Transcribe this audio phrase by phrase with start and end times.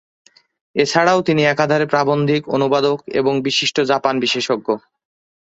[0.75, 4.67] এ ছাড়াও তিনি একাধারে প্রাবন্ধিক, অনুবাদক এবং বিশিষ্ট জাপান-বিশেষজ্ঞ।